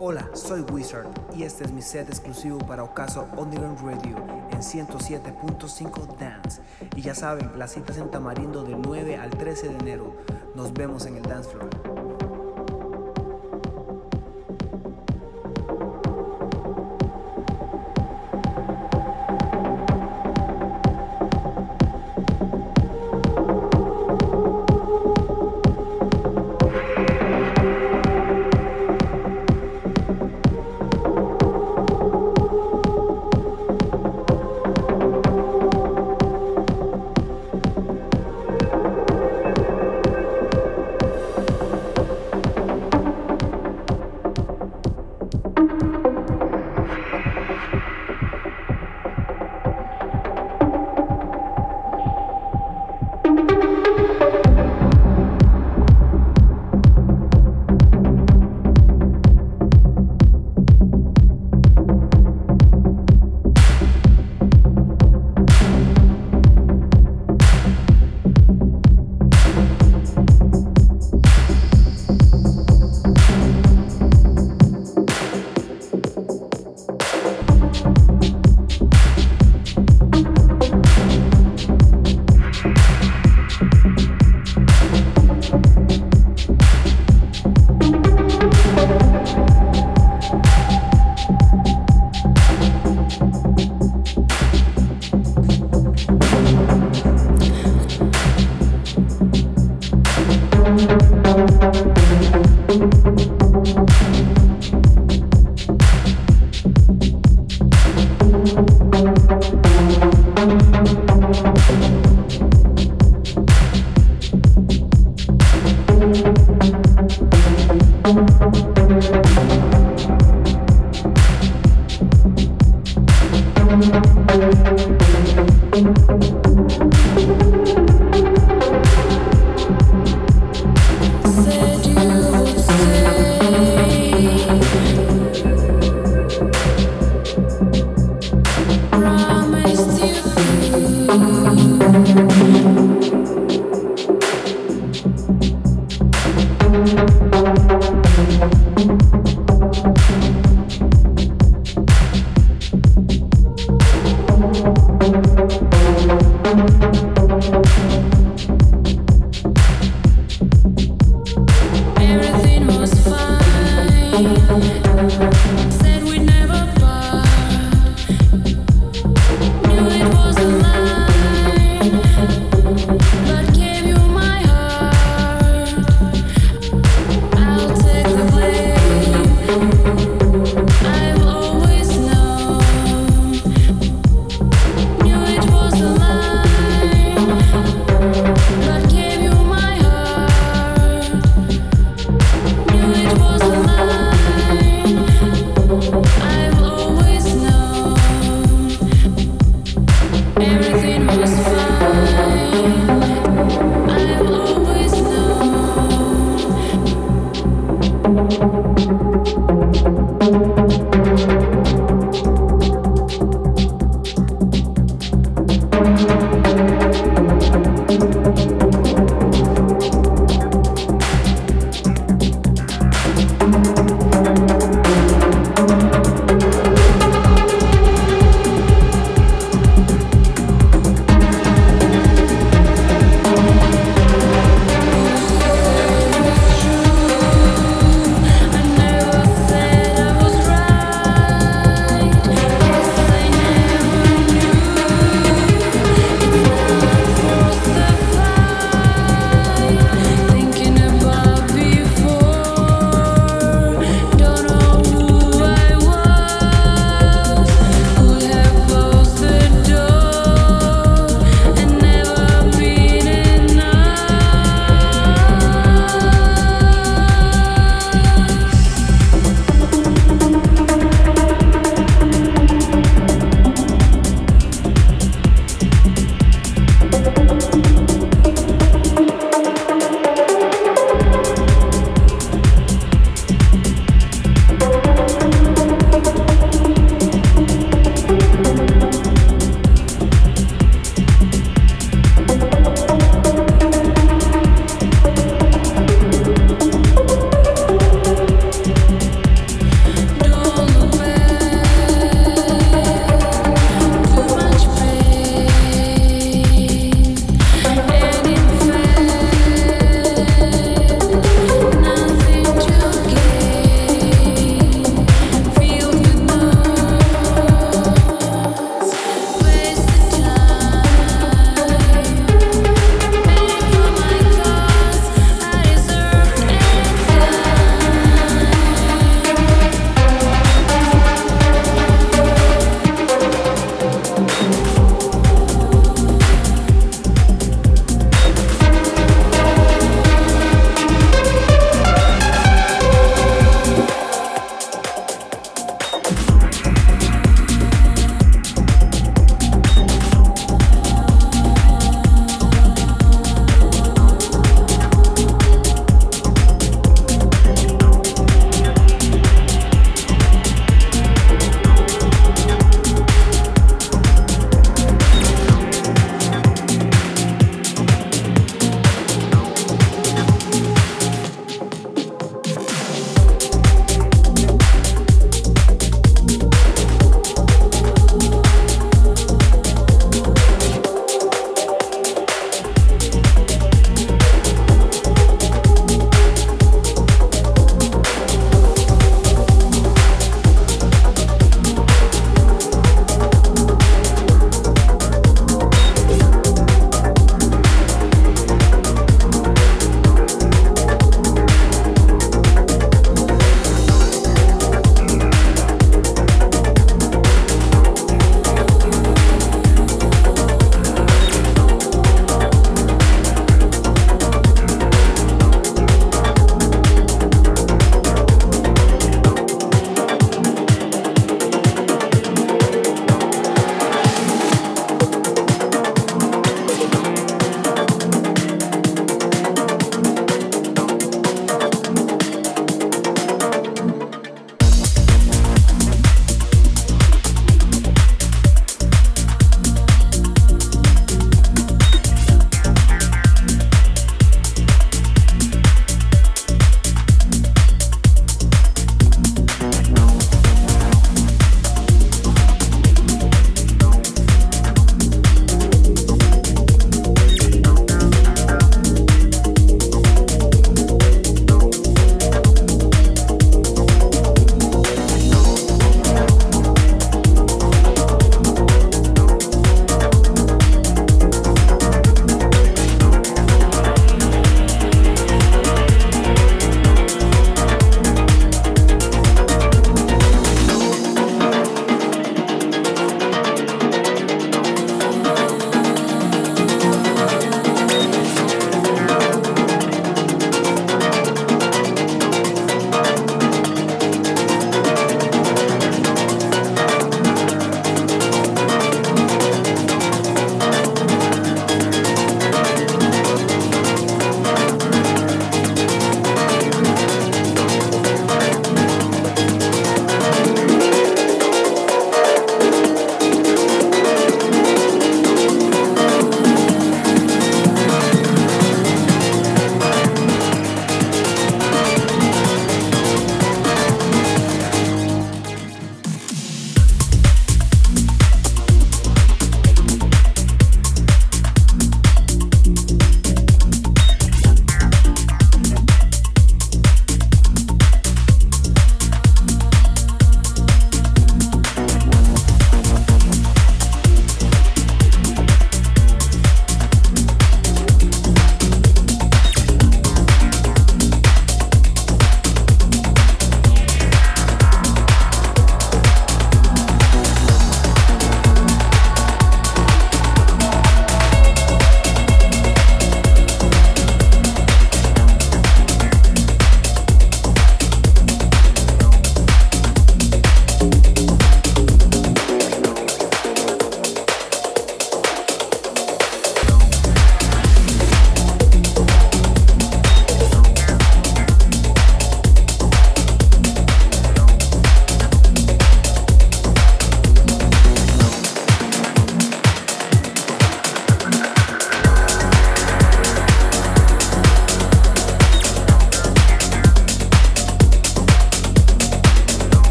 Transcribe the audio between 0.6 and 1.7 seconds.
Wizard y este es